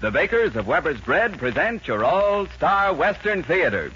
[0.00, 3.92] the bakers of Weber's Bread present your all-star Western Theater.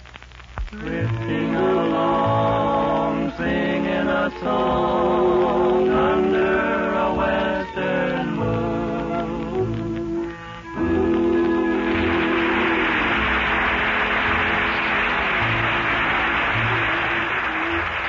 [0.70, 8.84] Drifting along, singing a song under a western moon.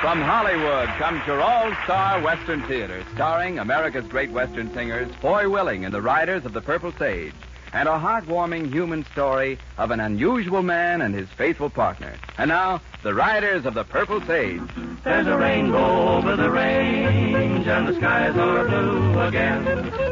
[0.01, 5.93] From Hollywood comes your all-star Western Theater, starring America's great Western singers, Foy Willing and
[5.93, 7.33] the Riders of the Purple Sage,
[7.75, 12.13] and a heartwarming human story of an unusual man and his faithful partner.
[12.37, 14.61] And now, the Riders of the Purple Sage.
[15.03, 19.65] There's a rainbow over the range, and the skies are blue again.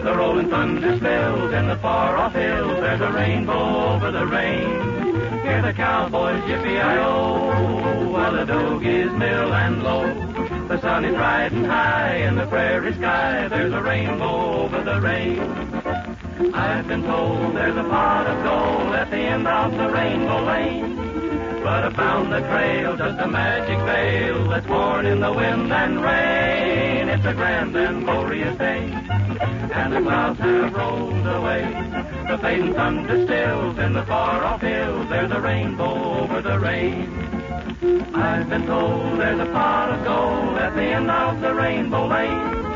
[0.03, 2.81] The rolling thunder spills in the far off hills.
[2.81, 5.43] There's a rainbow over the range.
[5.43, 10.67] Hear the cowboys yippee-i-oh, while the dogies mill and low.
[10.67, 13.47] The sun is riding high in the prairie sky.
[13.47, 15.72] There's a rainbow over the range.
[16.51, 20.95] I've been told there's a pot of gold at the end of the rainbow lane.
[21.63, 26.03] But I found the trail, just a magic veil that's worn in the wind and
[26.03, 27.07] rain.
[27.09, 31.61] It's a grand and glorious day, and the clouds have rolled away.
[32.27, 35.07] The fading thunder stills in the far off hills.
[35.09, 37.07] There's a rainbow over the rain.
[38.13, 42.72] I've been told there's a pot of gold at the end of the rainbow lane.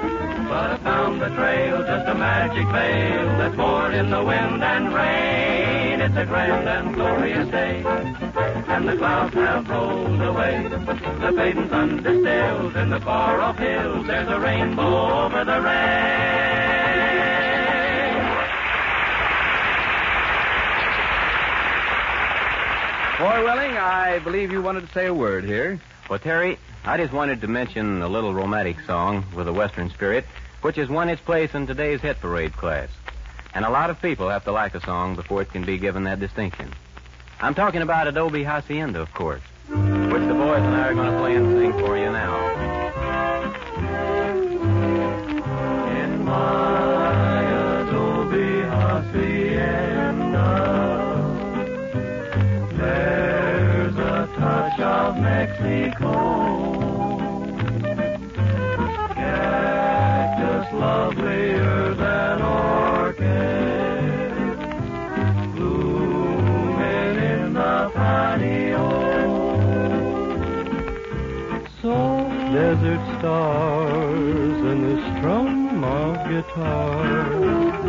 [0.50, 4.94] But I found the trail, just a magic veil that's worn in the wind and
[4.94, 6.00] rain.
[6.00, 10.68] It's a grand and glorious day, and the clouds have rolled away.
[10.70, 14.08] The fading thunder stills in the far off hills.
[14.08, 16.38] There's a rainbow over the rain.
[23.18, 25.82] Foy Willing, I believe you wanted to say a word here.
[26.08, 30.24] Well, Terry, I just wanted to mention a little romantic song with a Western spirit,
[30.62, 32.88] which has won its place in today's hit parade class.
[33.54, 36.06] And a lot of people have to like a song before it can be given
[36.06, 36.72] that distinction.
[37.42, 41.18] I'm talking about Adobe Hacienda, of course, which the boys and I are going to
[41.20, 42.38] play and sing for you now.
[45.92, 47.42] In my
[47.82, 49.58] adobe hacienda,
[52.78, 56.37] there's a touch of Mexico.
[73.20, 77.84] Stars and the strum of guitars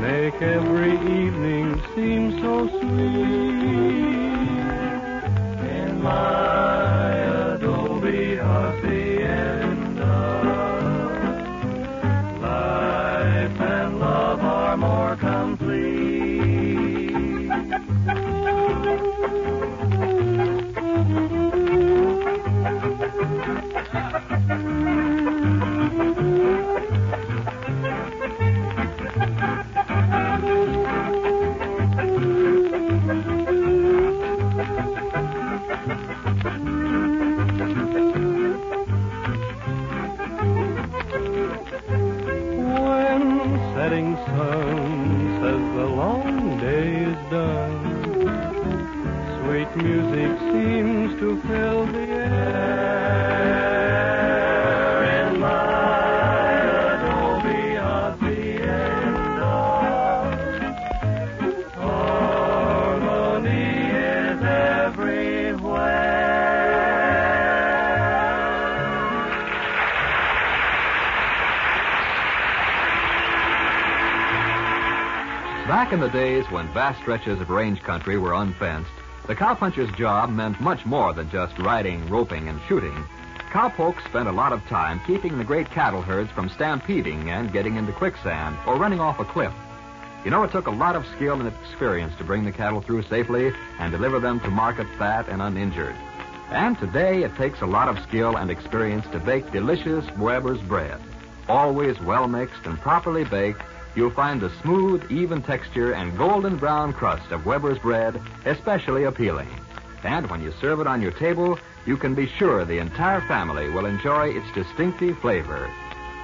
[0.00, 3.28] make every evening seem so sweet.
[5.70, 6.87] In my
[75.98, 78.88] in the days when vast stretches of range country were unfenced,
[79.26, 83.04] the cowpuncher's job meant much more than just riding, roping, and shooting.
[83.50, 87.74] Cowpokes spent a lot of time keeping the great cattle herds from stampeding and getting
[87.74, 89.52] into quicksand or running off a cliff.
[90.24, 93.02] You know, it took a lot of skill and experience to bring the cattle through
[93.02, 93.50] safely
[93.80, 95.96] and deliver them to market fat and uninjured.
[96.50, 101.00] And today it takes a lot of skill and experience to bake delicious Weber's bread.
[101.48, 103.62] Always well mixed and properly baked,
[103.98, 109.48] you'll find the smooth, even texture and golden brown crust of Weber's bread especially appealing.
[110.04, 113.68] And when you serve it on your table, you can be sure the entire family
[113.70, 115.68] will enjoy its distinctive flavor.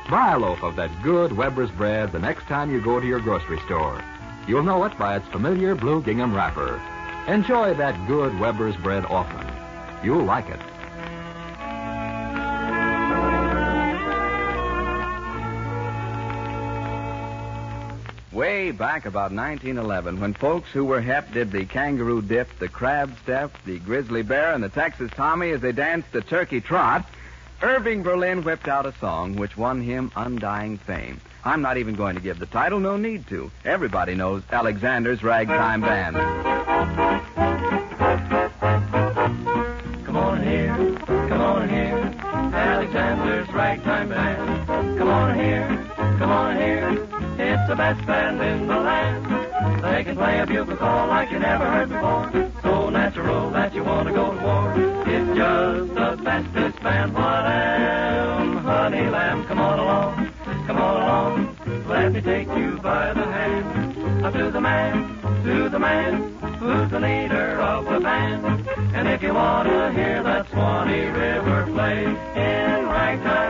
[0.08, 3.18] Buy a loaf of that good Weber's bread the next time you go to your
[3.18, 4.00] grocery store.
[4.46, 6.80] You'll know it by its familiar blue gingham wrapper.
[7.26, 9.50] Enjoy that good Weber's bread often.
[10.04, 10.60] You'll like it.
[18.34, 23.16] Way back about 1911, when folks who were hep did the kangaroo dip, the crab
[23.22, 27.08] step, the grizzly bear, and the Texas Tommy as they danced the turkey trot,
[27.62, 31.20] Irving Berlin whipped out a song which won him undying fame.
[31.44, 33.52] I'm not even going to give the title, no need to.
[33.64, 36.16] Everybody knows Alexander's Ragtime Band.
[40.04, 40.74] Come on here,
[41.06, 42.14] come on here,
[42.52, 44.98] Alexander's Ragtime Band.
[44.98, 45.86] Come on here,
[47.74, 49.26] the best band in the land.
[49.82, 52.52] They can play a bugle call like you never heard before.
[52.62, 54.72] So natural that you want to go to war.
[55.08, 57.14] It's just the bestest band.
[57.14, 59.44] What am, honey lamb?
[59.46, 60.30] Come on along,
[60.68, 61.84] come on along.
[61.88, 64.24] Let me take you by the hand.
[64.24, 68.68] Up to the man, to the man, who's the leader of the band.
[68.94, 73.43] And if you want to hear that Swanee River play in ragtime,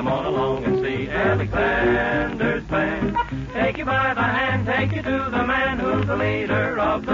[0.00, 3.14] come on along and see Alexander's band.
[3.52, 7.09] Take you by the hand, take you to the man who's the leader of the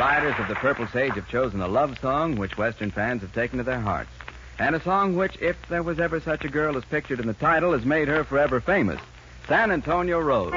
[0.00, 3.58] Riders of the Purple Sage have chosen a love song which Western fans have taken
[3.58, 4.08] to their hearts.
[4.58, 7.34] And a song which, if there was ever such a girl as pictured in the
[7.34, 8.98] title, has made her forever famous.
[9.46, 10.54] San Antonio Rose.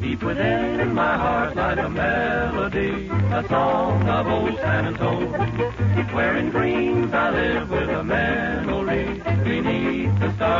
[0.00, 5.28] Deep within my heart lies a melody, a song of old San Antonio.
[6.12, 10.55] where in dreams I live with a memory beneath the stars.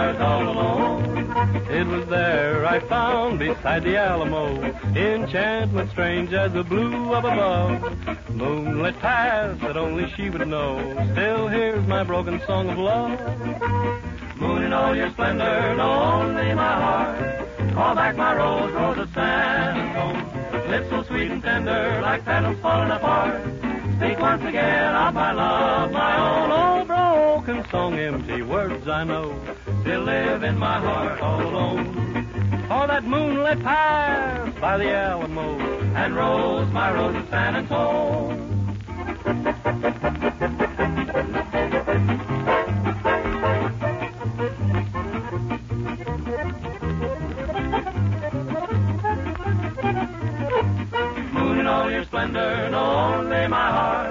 [1.68, 4.62] It was there I found beside the Alamo
[4.94, 8.30] enchantment strange as the blue of above.
[8.30, 10.78] Moonlit paths that only she would know.
[11.12, 13.18] Still hears my broken song of love.
[14.36, 17.46] Moon in all your splendor, only my heart.
[17.72, 20.70] Call back my rose, rose of San Antone.
[20.70, 23.42] Lips so sweet and tender, like petals falling apart.
[23.96, 26.86] Speak once again of my love, my own old
[27.46, 29.40] Broken song, empty words I know.
[29.82, 32.66] Still live in my heart all alone.
[32.69, 35.56] Oh, that moonlit path by the Alamo.
[35.94, 38.40] And rose, my rose of San Antone.
[51.32, 54.06] Moon in all your splendor, know only my heart.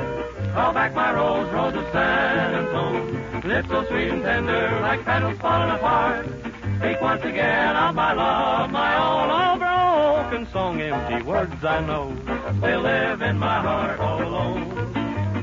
[3.56, 6.26] Lips so sweet and tender, like petals falling apart.
[6.26, 12.14] Speak once again of my love, my own old Broken song, empty words I know.
[12.58, 14.74] Still live in my heart all alone.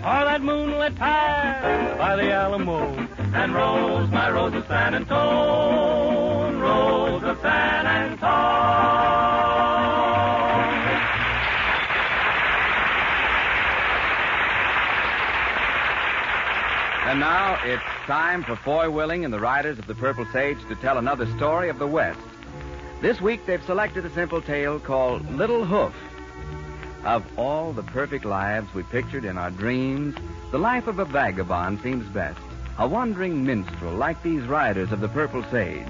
[0.05, 2.93] Oh, that moonlit path by the Alamo.
[3.33, 8.93] And rose, my rose of San Antone, rose of San Antone.
[17.09, 20.75] And now it's time for Foy Willing and the riders of the Purple Sage to
[20.75, 22.21] tell another story of the West.
[23.01, 25.95] This week they've selected a simple tale called Little Hoof.
[27.07, 30.15] Of all the perfect lives we pictured in our dreams,
[30.51, 32.39] the life of a vagabond seems best.
[32.77, 35.87] A wandering minstrel like these riders of the Purple Sage,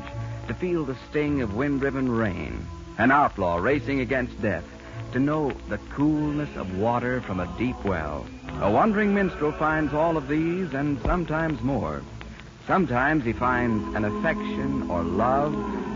[0.46, 2.64] to feel the sting of wind-driven rain,
[2.98, 4.64] an outlaw racing against death,
[5.12, 8.24] to know the coolness of water from a deep well.
[8.60, 12.02] A wandering minstrel finds all of these and sometimes more.
[12.66, 15.52] Sometimes he finds an affection or love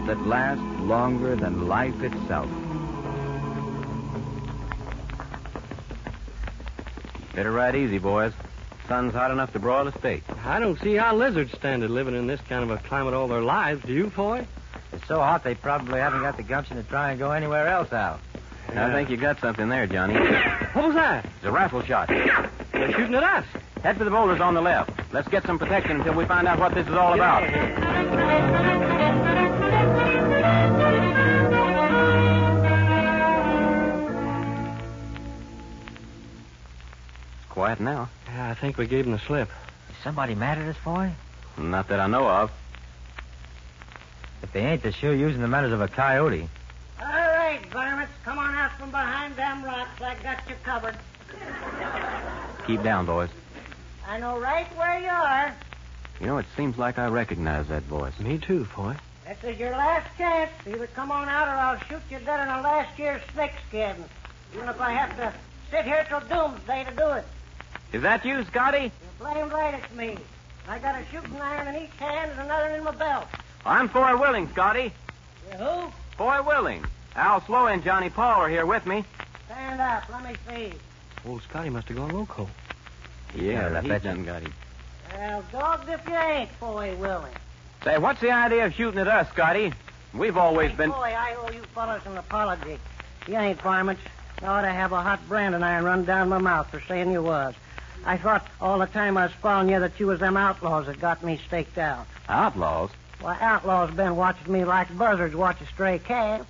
[0.07, 2.51] that lasts longer than life itself.
[7.35, 8.33] Better ride easy, boys.
[8.89, 10.23] Sun's hot enough to broil a steak.
[10.45, 13.29] I don't see how lizards stand it living in this kind of a climate all
[13.29, 13.85] their lives.
[13.85, 14.47] Do you, Foy?
[14.93, 17.93] It's so hot they probably haven't got the gumption to try and go anywhere else
[17.93, 18.21] out.
[18.75, 20.14] I think you got something there, Johnny.
[20.14, 21.25] What was that?
[21.25, 22.08] It's a rifle shot.
[22.08, 23.44] They're shooting at us.
[23.82, 24.90] Head for the boulders on the left.
[25.12, 27.42] Let's get some protection until we find out what this is all about.
[37.37, 38.08] It's quiet now.
[38.28, 39.49] Yeah, I think we gave them the slip.
[39.90, 41.12] Is somebody mad at us, boy?
[41.56, 42.50] Not that I know of.
[44.42, 46.49] If they ain't, they're sure using the manners of a coyote.
[47.00, 50.00] All right, varmints, come on out from behind them rocks.
[50.00, 50.97] I got you covered.
[52.66, 53.31] Keep down, boys.
[54.07, 55.52] I know right where you are.
[56.21, 58.19] You know, it seems like I recognize that voice.
[58.21, 58.95] Me too, Foy.
[59.26, 60.50] This is your last chance.
[60.69, 63.97] Either come on out or I'll shoot you dead in a last year's snake skin.
[64.55, 65.33] Even if I have to
[65.71, 67.25] sit here till doomsday to do it.
[67.93, 68.93] Is that you, Scotty?
[69.19, 70.16] You're blamed right it's me.
[70.69, 73.26] I got a shooting iron in each hand and another in my belt.
[73.64, 74.93] I'm Foy Willing, Scotty.
[75.50, 75.93] You who?
[76.16, 76.85] Foy Willing.
[77.16, 79.04] Al Sloey and Johnny Paul are here with me.
[79.46, 80.04] Stand up.
[80.11, 80.73] Let me see.
[81.26, 82.49] Old Scotty must have gone loco.
[83.35, 84.11] Yeah, I he bet you.
[84.11, 84.52] done got him.
[85.14, 87.30] Well, dogged if you ain't, boy Willie.
[87.85, 89.73] Say, what's the idea of shooting at us, Scotty?
[90.12, 90.90] We've always Hey, been.
[90.90, 92.78] Boy, I owe you fellas an apology.
[93.26, 94.02] You ain't varmints.
[94.42, 97.23] You ought to have a hot branding iron run down my mouth for saying you
[97.23, 97.54] was.
[98.04, 101.00] I thought all the time I was following you that you was them outlaws that
[101.00, 102.06] got me staked out.
[102.28, 102.90] Outlaws?
[103.20, 106.44] Why, outlaws been watching me like buzzards watch a stray cat.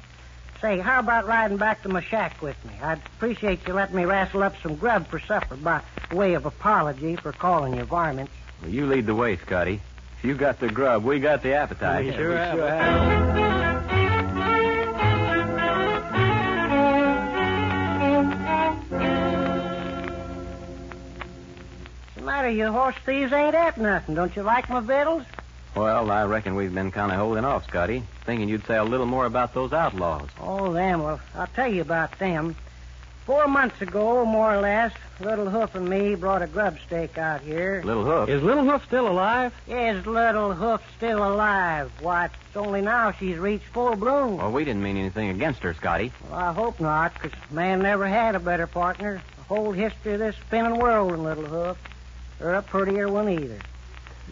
[0.60, 2.72] Say, how about riding back to my shack with me?
[2.82, 5.82] I'd appreciate you letting me wrestle up some grub for supper by
[6.12, 8.32] way of apology for calling you varmints.
[8.62, 9.80] Well, you lead the way, Scotty.
[10.18, 12.06] If you got the grub, we got the appetite.
[12.06, 12.58] We sure have.
[22.04, 22.50] What's the matter?
[22.50, 24.14] You horse thieves ain't at nothing.
[24.14, 25.24] Don't you like my victuals?
[25.76, 28.02] Well, I reckon we've been kind of holding off, Scotty.
[28.24, 30.28] Thinking you'd say a little more about those outlaws.
[30.40, 31.02] Oh, them.
[31.02, 32.56] Well, I'll tell you about them.
[33.26, 37.42] Four months ago, more or less, Little Hoof and me brought a grub stake out
[37.42, 37.82] here.
[37.84, 38.28] Little Hoof.
[38.30, 39.52] Is Little Hoof still alive?
[39.68, 41.92] Is Little Hoof still alive?
[42.00, 44.38] Why, it's only now she's reached full bloom.
[44.38, 46.10] Well, we didn't mean anything against her, Scotty.
[46.30, 49.20] Well, I hope not, not, 'cause man never had a better partner.
[49.36, 51.76] The whole history of this spinning world than Little Hoof.
[52.40, 53.58] Or a prettier one either.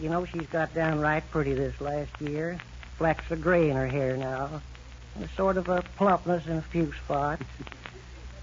[0.01, 2.59] You know, she's got downright pretty this last year.
[2.97, 4.61] Flecks of gray in her hair now.
[5.15, 7.43] And a sort of a plumpness in a few spots.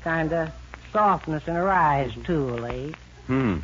[0.03, 0.51] kind of
[0.93, 2.97] softness in her eyes, too, late.
[3.27, 3.59] Hmm.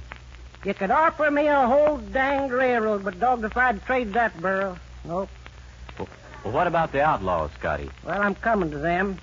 [0.64, 4.78] You could offer me a whole danged railroad, but dogged if I'd trade that burro.
[5.04, 5.28] Nope.
[6.45, 7.90] Well, what about the outlaws, Scotty?
[8.04, 9.18] Well, I'm coming to them.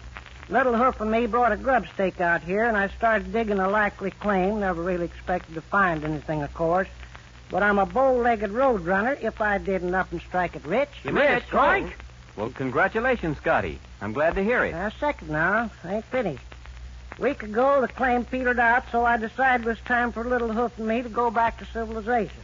[0.49, 3.69] Little Hoof and me brought a grub stake out here, and I started digging a
[3.69, 4.59] likely claim.
[4.59, 6.87] Never really expected to find anything, of course.
[7.49, 10.89] But I'm a bow-legged road runner if I didn't up and strike it rich.
[11.03, 11.97] You made it, Strike?
[12.35, 13.79] Well, congratulations, Scotty.
[14.01, 14.71] I'm glad to hear it.
[14.71, 15.71] Now, second now.
[15.83, 16.43] I ain't finished.
[17.17, 20.51] A week ago, the claim petered out, so I decided it was time for Little
[20.51, 22.43] Hoof and me to go back to civilization.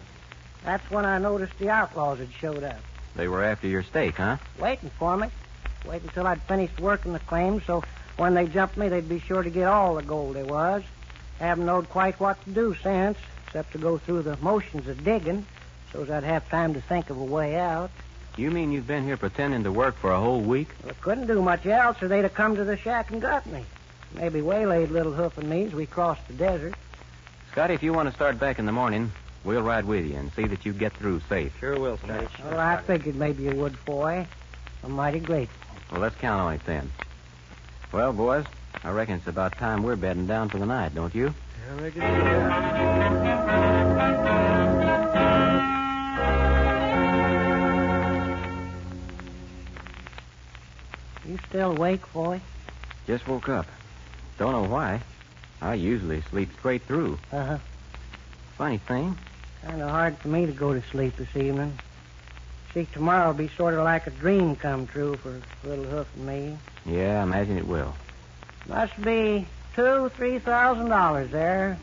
[0.64, 2.80] That's when I noticed the outlaws had showed up.
[3.16, 4.38] They were after your stake, huh?
[4.60, 5.28] waiting for me.
[5.86, 7.84] Waiting until I'd finished working the claim, so
[8.16, 10.84] when they jumped me, they'd be sure to get all the gold there was.
[11.40, 13.18] Haven't knowed quite what to do since,
[13.52, 15.46] except to go through the motions of digging,
[15.92, 17.92] so's I'd have time to think of a way out.
[18.38, 20.70] You mean you've been here pretending to work for a whole week?
[20.82, 23.46] Well, I couldn't do much else, or they'd have come to the shack and got
[23.48, 23.66] me.
[24.16, 26.76] Maybe waylaid Little Hoof and me as we crossed the desert.
[27.52, 29.12] Scotty, if you want to start back in the morning,
[29.44, 31.52] we'll ride with you and see that you get through safe.
[31.60, 32.28] Sure will, Scotty.
[32.46, 34.26] Well, I figured maybe you would, boy.
[34.82, 35.76] I'm mighty grateful.
[35.92, 36.90] Well, let's count on it then.
[37.92, 38.46] Well, boys,
[38.82, 41.34] I reckon it's about time we're bedding down for the night, don't you?
[41.70, 43.21] I reckon
[51.32, 52.42] You still awake, boy?
[53.08, 53.66] Just woke up.
[54.38, 55.00] Don't know why.
[55.62, 57.20] I usually sleep straight through.
[57.32, 57.58] Uh-huh.
[58.58, 59.18] Funny thing.
[59.64, 61.80] Kind of hard for me to go to sleep this evening.
[62.74, 66.58] See, tomorrow'll be sort of like a dream come true for Little Hoof and me.
[66.86, 67.94] Yeah, I imagine it will.
[68.68, 71.78] Must be two, three thousand dollars there.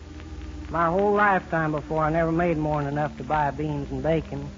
[0.69, 4.51] My whole lifetime before I never made more than enough to buy beans and bacon.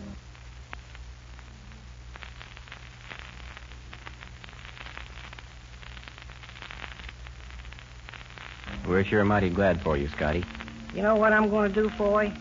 [8.91, 10.45] We're sure mighty glad for you, Scotty.
[10.97, 12.33] You know what I'm going to do for you?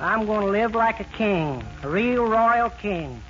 [0.00, 3.22] I'm going to live like a king, a real royal king.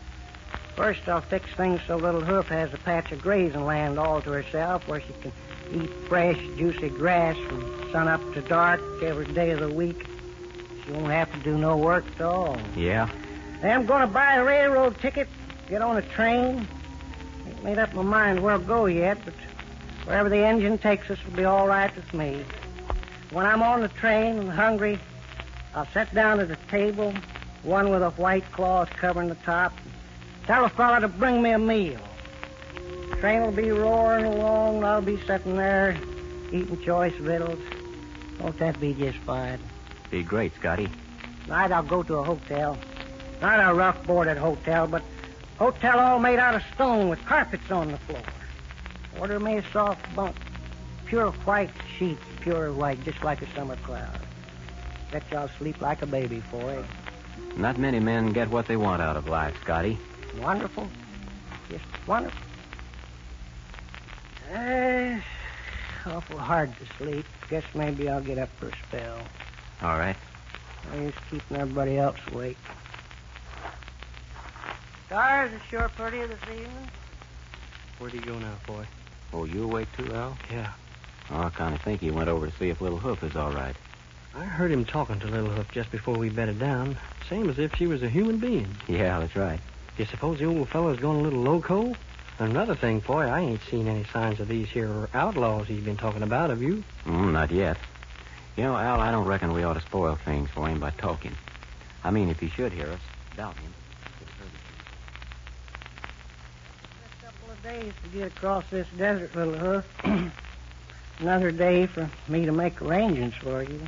[0.77, 4.31] First, I'll fix things so Little Hoof has a patch of grazing land all to
[4.31, 5.33] herself where she can
[5.75, 10.07] eat fresh, juicy grass from sun up to dark every day of the week.
[10.87, 12.57] She won't have to do no work at all.
[12.77, 13.11] Yeah?
[13.63, 15.27] Then I'm going to buy a railroad ticket,
[15.69, 16.69] get on a train.
[17.49, 19.35] Ain't made up my mind where I'll go yet, but
[20.05, 22.45] wherever the engine takes us will be all right with me.
[23.31, 24.99] When I'm on the train and hungry,
[25.75, 27.15] I'll sit down at a table,
[27.63, 31.51] one with a white cloth covering the top, and tell a fella to bring me
[31.51, 32.01] a meal.
[33.11, 35.97] The train will be roaring along, and I'll be sitting there
[36.53, 37.59] eating choice victuals.
[38.39, 39.59] Won't that be just fine?
[40.11, 40.89] Be great, Scotty.
[41.45, 42.77] Tonight I'll go to a hotel.
[43.41, 45.03] Not a rough boarded hotel, but
[45.59, 48.23] hotel all made out of stone with carpets on the floor.
[49.21, 50.37] Order me a soft bunk.
[51.07, 54.21] Pure white sheets, pure white, just like a summer cloud.
[55.11, 56.85] Bet you I'll sleep like a baby for it.
[57.57, 59.99] Not many men get what they want out of life, Scotty.
[60.41, 60.89] Wonderful.
[61.69, 62.41] Just wonderful.
[64.55, 65.21] Uh,
[66.07, 67.27] awful hard to sleep.
[67.51, 69.19] Guess maybe I'll get up for a spell.
[69.83, 70.17] All right.
[70.93, 72.59] I'm just keeping everybody else awake.
[75.07, 76.89] Stars are sure pretty this evening.
[77.99, 78.87] Where do you go now, boy?
[79.33, 80.37] Oh, you awake too, Al?
[80.51, 80.73] Yeah.
[81.31, 83.51] Oh, I kind of think he went over to see if Little Hoof is all
[83.53, 83.75] right.
[84.35, 86.97] I heard him talking to Little Hoof just before we bedded down.
[87.29, 88.69] Same as if she was a human being.
[88.89, 89.61] Yeah, that's right.
[89.99, 91.95] You suppose the old fellow's gone a little loco?
[92.39, 96.23] Another thing, boy, I ain't seen any signs of these here outlaws he's been talking
[96.23, 96.83] about, have you?
[97.07, 97.77] Mm, not yet.
[98.57, 101.33] You know, Al, I don't reckon we ought to spoil things for him by talking.
[102.05, 103.01] I mean, if he should hear us,
[103.37, 103.73] doubt him.
[107.05, 109.85] A couple of days to get across this desert, little hoof.
[111.21, 113.81] Another day for me to make arrangements for you.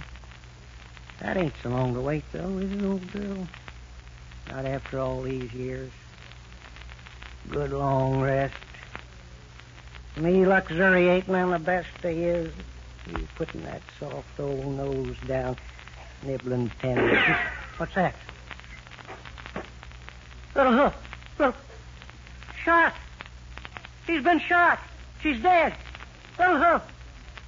[1.21, 3.49] That ain't so long to wait, though, is it, old girl?
[4.51, 5.91] Not after all these years.
[7.51, 8.55] Good long rest.
[10.17, 12.53] Me luxuriating on the best they is.
[13.11, 15.57] You putting that soft old nose down,
[16.23, 17.17] nibbling tender.
[17.79, 18.15] What's that?
[20.55, 20.95] Little hoof.
[21.39, 21.55] Little.
[22.65, 22.95] Shot.
[24.07, 24.79] She's been shot.
[25.23, 25.75] She's dead.
[26.39, 26.83] Little hoof.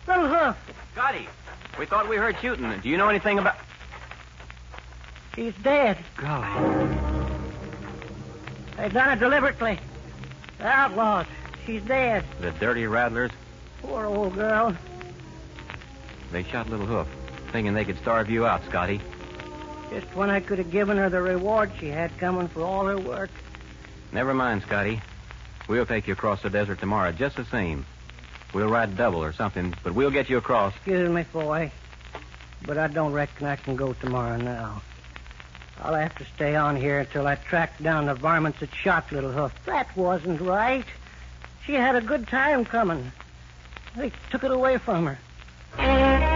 [0.09, 0.57] Little hoof.
[0.93, 1.29] Scotty,
[1.79, 2.73] we thought we heard shooting.
[2.83, 3.57] Do you know anything about...
[5.35, 5.99] She's dead.
[6.17, 6.89] Golly.
[8.77, 9.79] They done it deliberately.
[10.59, 11.27] The outlaws.
[11.67, 12.25] She's dead.
[12.41, 13.31] The dirty rattlers?
[13.83, 14.75] Poor old girl.
[16.33, 17.09] They shot Little Hoof,
[17.53, 19.01] thinking they could starve you out, Scotty.
[19.91, 22.99] Just when I could have given her the reward she had coming for all her
[22.99, 23.31] work.
[24.13, 25.01] Never mind, Scotty.
[25.69, 27.85] We'll take you across the desert tomorrow, just the same.
[28.55, 30.75] We'll ride double or something, but we'll get you across.
[30.77, 31.73] Excuse me, boy.
[32.65, 34.83] But I don't reckon I can go tomorrow now.
[35.83, 39.33] I'll have to stay on here until I track down the varmints that shot Little
[39.33, 39.53] Hoof.
[39.67, 40.87] That wasn't right.
[41.67, 43.13] She had a good time coming.
[43.97, 46.36] They took it away from her.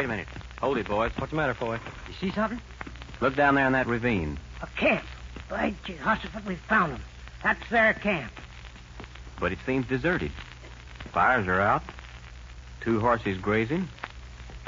[0.00, 0.28] Wait a minute.
[0.62, 1.12] Hold it, boys.
[1.18, 1.74] What's the matter, boy?
[2.08, 2.58] You see something?
[3.20, 4.38] Look down there in that ravine.
[4.62, 5.04] A camp.
[5.50, 7.02] By Jehoshaphat, we found them.
[7.42, 8.32] That's their camp.
[9.38, 10.32] But it seems deserted.
[11.12, 11.82] Fires are out.
[12.80, 13.90] Two horses grazing.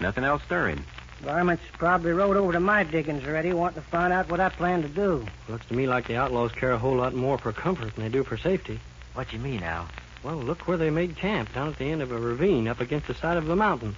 [0.02, 0.84] Nothing else stirring.
[1.22, 4.82] Varmints probably rode over to my diggings already, wanting to find out what I plan
[4.82, 5.24] to do.
[5.48, 8.10] Looks to me like the outlaws care a whole lot more for comfort than they
[8.10, 8.78] do for safety.
[9.14, 9.88] What you mean, Al?
[10.22, 13.06] Well, look where they made camp, down at the end of a ravine up against
[13.06, 13.96] the side of the mountain.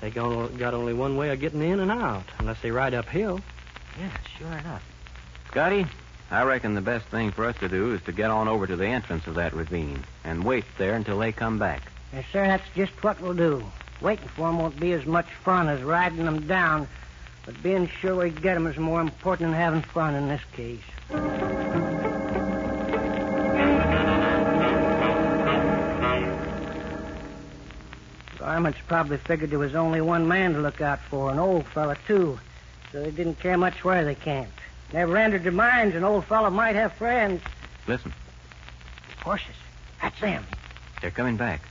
[0.00, 3.40] They got got only one way of getting in and out, unless they ride uphill.
[3.98, 4.08] Yeah,
[4.38, 4.82] sure enough.
[5.48, 5.86] Scotty,
[6.30, 8.76] I reckon the best thing for us to do is to get on over to
[8.76, 11.82] the entrance of that ravine and wait there until they come back.
[12.12, 13.64] Yes, sir, that's just what we'll do.
[14.00, 16.88] Waiting for 'em won't be as much fun as riding 'em down,
[17.44, 21.49] but being sure we get 'em is more important than having fun in this case.
[28.60, 31.96] Varmints probably figured there was only one man to look out for, an old fella,
[32.06, 32.38] too,
[32.92, 34.58] so they didn't care much where they camped.
[34.92, 37.40] Never entered their minds an old fella might have friends.
[37.86, 38.12] Listen,
[39.22, 39.46] Horses.
[40.02, 40.44] That's them.
[41.00, 41.62] they're coming back.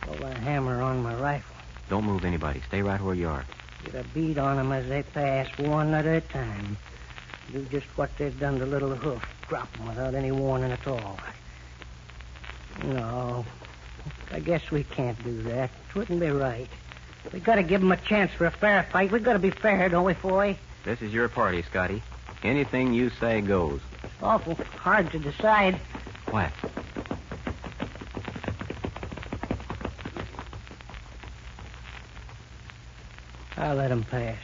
[0.00, 1.54] Pull the hammer on my rifle.
[1.88, 2.62] Don't move anybody.
[2.66, 3.44] Stay right where you are.
[3.84, 6.76] Get a bead on 'em as they pass, one at a time.
[7.52, 9.24] Do just what they've done to Little Hoof.
[9.48, 11.16] Drop 'em without any warning at all.
[12.82, 13.44] No,
[14.32, 15.70] I guess we can't do that.
[15.88, 16.68] It wouldn't be right.
[17.32, 19.10] We got to give 'em a chance for a fair fight.
[19.10, 20.56] We got to be fair, don't we, Foy?
[20.84, 22.02] This is your party, Scotty.
[22.42, 23.80] Anything you say goes.
[24.22, 25.76] Awful hard to decide.
[26.30, 26.52] What?
[33.56, 34.36] I'll let 'em pass.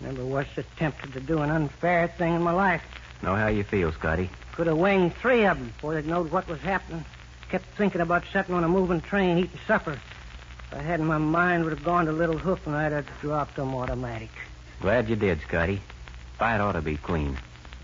[0.00, 2.82] Never was so tempted to do an unfair thing in my life.
[3.22, 4.28] Know how you feel, Scotty.
[4.52, 7.04] Could have winged three of 'em before they'd knowed what was happening.
[7.50, 9.94] Kept thinking about setting on a moving train, eating supper.
[9.94, 13.58] If I hadn't, my mind, would have gone to Little Hoof and I'd have dropped
[13.58, 14.30] 'em automatic.
[14.80, 15.82] Glad you did, Scotty.
[16.38, 17.36] Fight ought to be clean.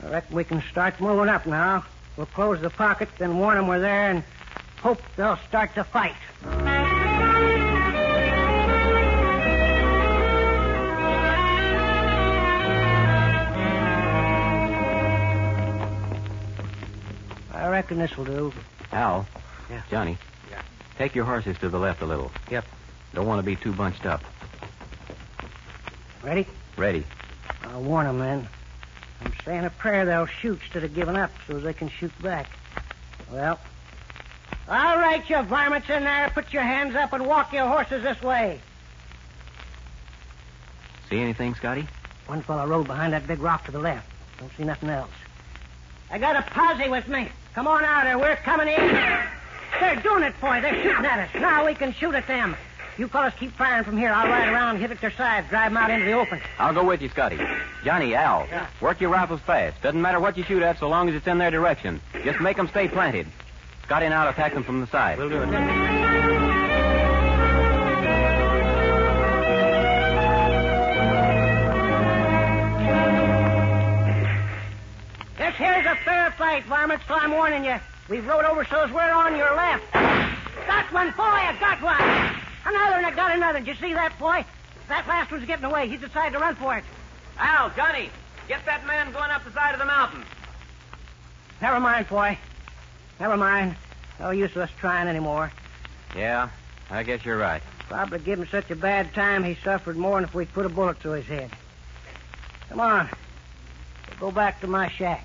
[0.05, 1.85] I reckon we can start moving up now.
[2.17, 4.23] We'll close the pocket, then warn 'em we're there, and
[4.83, 6.15] hope they'll start to fight.
[17.53, 18.53] I reckon this will do.
[18.93, 19.27] Al.
[19.71, 19.83] Yeah.
[19.91, 20.19] Johnny.
[20.51, 20.63] Yeah.
[20.99, 22.31] Take your horses to the left a little.
[22.51, 22.65] Yep.
[23.15, 24.23] Don't want to be too bunched up.
[26.23, 26.47] Ready?
[26.77, 27.05] Ready.
[27.65, 28.49] I'll warn 'em then.
[29.25, 32.49] I'm saying a prayer they'll shoot instead of giving up so they can shoot back.
[33.31, 33.59] Well,
[34.69, 36.31] all right, you varmints in there.
[36.31, 38.61] Put your hands up and walk your horses this way.
[41.09, 41.87] See anything, Scotty?
[42.27, 44.11] One fellow rode behind that big rock to the left.
[44.39, 45.11] Don't see nothing else.
[46.11, 47.29] I got a posse with me.
[47.55, 48.19] Come on out here.
[48.19, 49.23] We're coming in.
[49.81, 50.63] They're doing it for you.
[50.63, 51.35] They're shooting at us.
[51.41, 52.57] Now we can shoot at them.
[52.99, 54.11] You fellas keep firing from here.
[54.11, 56.41] I'll ride around, hit at their sides, drive them out into the open.
[56.59, 57.39] I'll go with you, Scotty.
[57.85, 58.47] Johnny, Al.
[58.49, 58.67] Yeah.
[58.81, 59.83] Work your rifles fast.
[59.83, 62.01] Doesn't matter what you shoot at so long as it's in their direction.
[62.25, 63.27] Just make them stay planted.
[63.83, 65.19] Scotty and I'll attack them from the side.
[65.19, 65.51] We'll do it.
[75.37, 77.77] This here's a fair fight, varmints, so I'm warning you.
[78.09, 79.93] We've rode over so's we're on your left.
[79.93, 82.01] Got one, boy, I got one.
[82.65, 83.59] Another, and I got another.
[83.59, 84.45] Did you see that, boy?
[84.89, 85.89] That last one's getting away.
[85.89, 86.85] He's decided to run for it.
[87.39, 88.11] Al, Johnny,
[88.47, 90.23] get that man going up the side of the mountain.
[91.61, 92.39] Never mind, boy.
[93.19, 93.75] Never mind.
[94.21, 95.51] No use of us trying anymore.
[96.15, 96.51] Yeah,
[96.91, 97.63] I guess you're right.
[97.89, 100.69] Probably give him such a bad time he suffered more than if we'd put a
[100.69, 101.51] bullet through his head.
[102.69, 103.09] Come on.
[104.21, 105.25] We'll go back to my shack.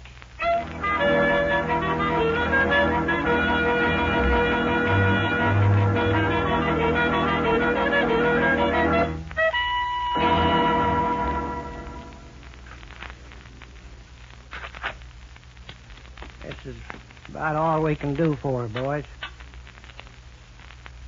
[17.42, 19.04] About all we can do for her, boys.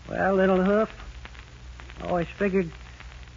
[0.10, 0.90] Well, little hoof,
[2.02, 2.72] I always figured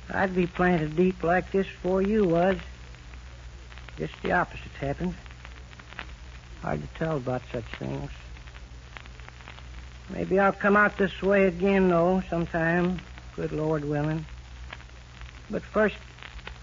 [0.09, 2.57] I'd be planted deep like this before you was.
[3.99, 5.15] Just the opposite happened.
[6.63, 8.11] Hard to tell about such things.
[10.09, 12.99] Maybe I'll come out this way again, though, sometime,
[13.35, 14.25] good Lord willing.
[15.51, 15.97] But first,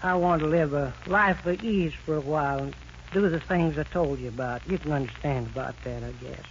[0.02, 2.74] I want to live a life of ease for a while and
[3.14, 4.68] do the things I told you about.
[4.68, 6.42] You can understand about that, I guess.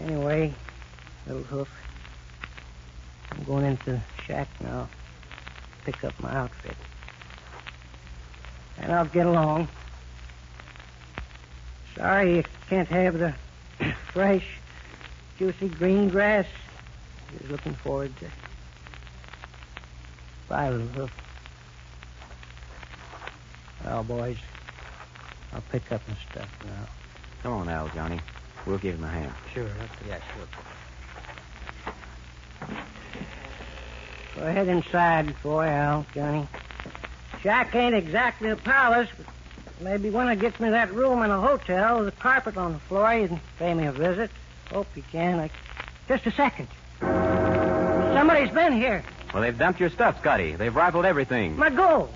[0.00, 0.54] Anyway,
[1.26, 1.68] little hoof,
[3.32, 4.88] I'm going into the shack now.
[5.84, 6.76] Pick up my outfit.
[8.78, 9.68] And I'll get along.
[11.96, 13.34] Sorry you can't have the
[14.12, 14.46] fresh,
[15.38, 16.46] juicy green grass
[17.40, 18.26] was looking forward to.
[20.48, 21.12] Bye, little hoof.
[23.84, 24.36] Well, boys,
[25.56, 26.86] I'll pick up my stuff now.
[27.42, 28.20] Come on, Al, Johnny.
[28.66, 29.32] We'll give him a hand.
[29.54, 29.66] Sure.
[30.06, 30.46] Yeah, sure.
[34.34, 36.46] Go ahead inside, boy, Al, Johnny.
[37.40, 39.26] Shack ain't exactly a palace, but
[39.80, 42.78] maybe when it gets me that room in a hotel with a carpet on the
[42.80, 44.30] floor, you can pay me a visit.
[44.70, 45.40] Hope you can.
[45.40, 45.50] I...
[46.06, 46.68] Just a second.
[47.00, 49.02] Somebody's been here.
[49.32, 50.54] Well, they've dumped your stuff, Scotty.
[50.54, 51.56] They've rifled everything.
[51.56, 52.12] My gold.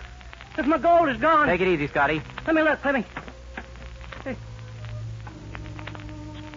[0.59, 1.47] If my gold is gone.
[1.47, 2.21] Take it easy, Scotty.
[2.47, 3.05] Let me look, let me.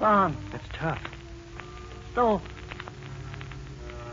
[0.03, 0.35] Gone.
[0.51, 1.01] That's tough.
[2.13, 2.41] So,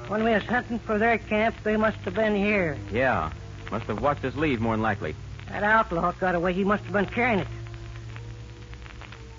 [0.07, 2.79] when we was hunting for their camp, they must have been here.
[2.93, 3.33] Yeah.
[3.73, 5.17] Must have watched us leave, more than likely.
[5.49, 6.53] That outlaw got away.
[6.53, 7.49] He must have been carrying it.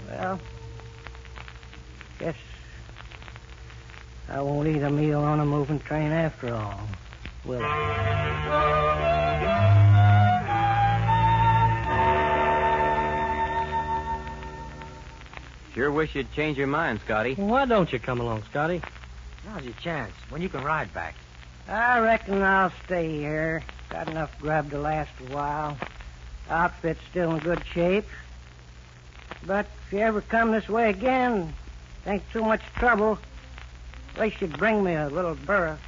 [0.09, 0.41] Well,
[2.19, 2.35] guess
[4.27, 6.81] I won't eat a meal on a moving train after all,
[7.45, 8.20] will I?
[15.81, 17.33] Sure wish you'd change your mind, Scotty.
[17.33, 18.83] Well, why don't you come along, Scotty?
[19.47, 20.13] Now's your chance.
[20.29, 21.15] When you can ride back.
[21.67, 23.63] I reckon I'll stay here.
[23.89, 25.75] Got enough grub to last a while.
[26.51, 28.05] Outfit's still in good shape.
[29.43, 31.51] But if you ever come this way again,
[32.03, 33.17] think too much trouble.
[34.13, 35.79] At least you'd bring me a little burro.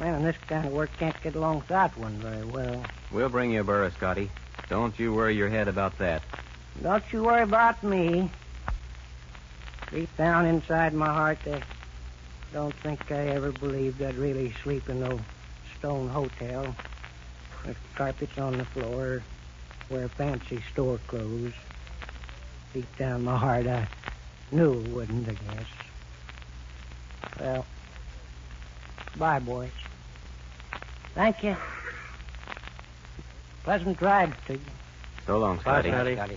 [0.00, 2.82] Man in this kind of work can't get along without one very well.
[3.12, 4.30] We'll bring you a burro, Scotty.
[4.70, 6.22] Don't you worry your head about that.
[6.82, 8.30] Don't you worry about me.
[9.90, 11.62] Deep down inside my heart, I
[12.52, 15.18] don't think I ever believed I'd really sleep in no
[15.78, 16.74] stone hotel
[17.66, 19.22] with carpets on the floor,
[19.88, 21.54] wear fancy store clothes.
[22.74, 23.88] Deep down my heart, I
[24.52, 25.66] knew it wouldn't, I guess.
[27.40, 27.66] Well,
[29.16, 29.70] bye, boys.
[31.14, 31.56] Thank you.
[33.64, 34.60] Pleasant ride to you.
[35.26, 35.90] So long, Scotty.
[35.90, 36.14] Bye, Scotty.
[36.14, 36.36] Scotty.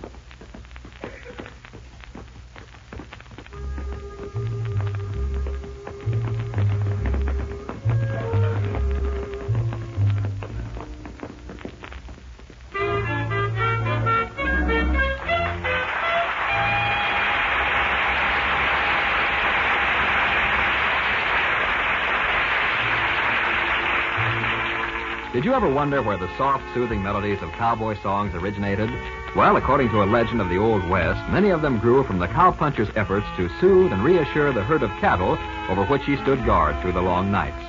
[25.42, 28.88] Did you ever wonder where the soft, soothing melodies of cowboy songs originated?
[29.34, 32.28] Well, according to a legend of the Old West, many of them grew from the
[32.28, 35.36] cowpuncher's efforts to soothe and reassure the herd of cattle
[35.68, 37.60] over which he stood guard through the long nights.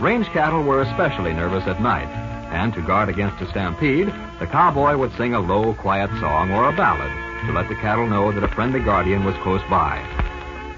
[0.00, 2.08] Range cattle were especially nervous at night,
[2.54, 6.70] and to guard against a stampede, the cowboy would sing a low, quiet song or
[6.70, 7.12] a ballad
[7.44, 10.02] to let the cattle know that a friendly guardian was close by.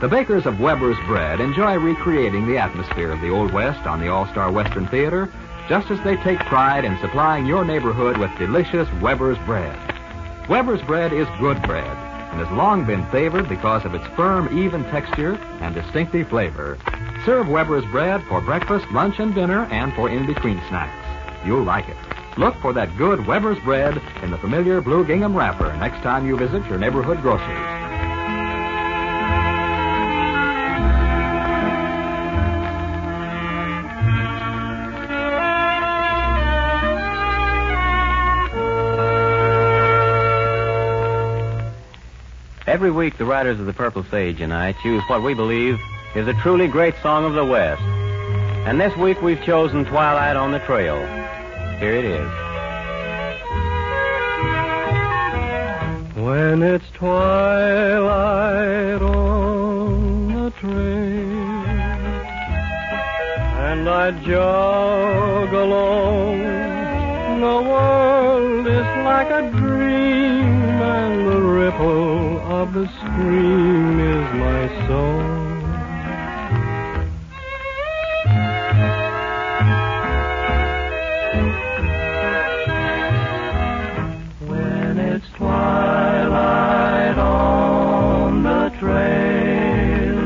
[0.00, 4.08] The bakers of Weber's Bread enjoy recreating the atmosphere of the Old West on the
[4.08, 5.30] All Star Western Theater,
[5.68, 9.78] just as they take pride in supplying your neighborhood with delicious Weber's Bread.
[10.48, 11.96] Weber's Bread is good bread
[12.32, 16.78] and has long been favored because of its firm, even texture and distinctive flavor.
[17.24, 21.46] Serve Weber's Bread for breakfast, lunch, and dinner, and for in between snacks.
[21.46, 21.96] You'll like it.
[22.38, 26.36] Look for that good Weber's Bread in the familiar blue gingham wrapper next time you
[26.36, 27.81] visit your neighborhood grocery.
[42.72, 45.78] Every week, the Riders of the Purple Sage and I choose what we believe
[46.14, 47.82] is a truly great song of the West.
[47.82, 50.96] And this week we've chosen Twilight on the Trail.
[51.78, 52.26] Here it is.
[56.16, 60.72] When it's twilight on the trail
[63.68, 66.38] and I jog along,
[67.38, 69.81] the world is like a dream
[71.52, 75.62] ripple of the stream is my song.
[84.48, 90.18] When it's twilight on the trail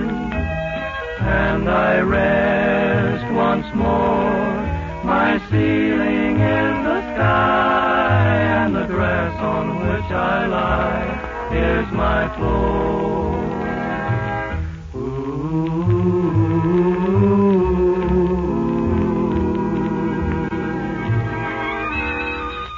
[1.23, 10.11] and I rest once more, my ceiling is the sky and the grass on which
[10.13, 11.16] I lie
[11.53, 13.17] is my floor.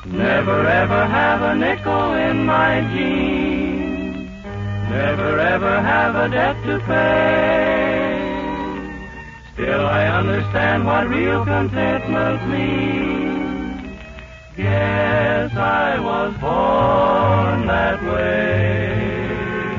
[0.07, 4.31] Never ever have a nickel in my jeans.
[4.91, 7.89] Never ever have a debt to pay.
[9.53, 13.99] Still I understand what real contentment means.
[14.57, 19.79] Guess I was born that way.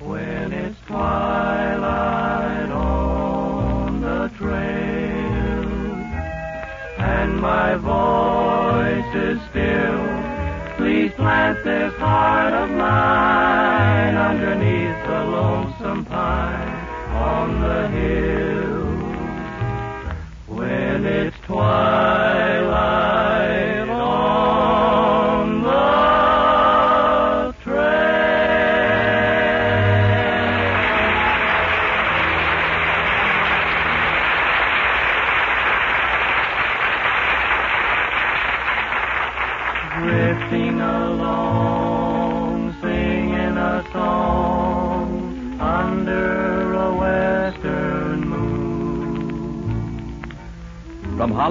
[0.00, 5.68] When it's twilight on the trail
[7.14, 10.00] and my voice is still.
[10.76, 16.86] Please plant this heart of mine underneath the lonesome pine
[17.30, 18.86] on the hill.
[20.56, 22.05] When it's twilight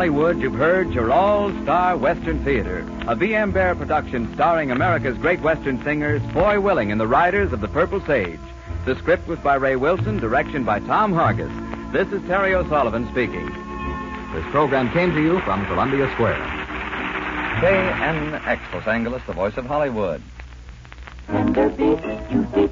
[0.06, 3.50] Hollywood, you've heard your all-star Western Theater, a V.M.
[3.50, 8.00] Bear production starring America's great Western singers, Foy Willing and the Riders of the Purple
[8.02, 8.40] Sage.
[8.86, 11.50] The script was by Ray Wilson, direction by Tom Hargis.
[11.92, 13.48] This is Terry O'Sullivan speaking.
[14.32, 16.38] This program came to you from Columbia Square.
[17.62, 20.22] KNX Los Angeles, the voice of Hollywood.
[21.26, 22.68] Tender beef, juicy